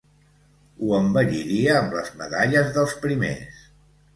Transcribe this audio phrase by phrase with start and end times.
[0.85, 3.65] Ho embelliria amb les medalles dels primers.